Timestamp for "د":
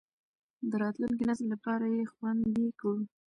0.69-0.71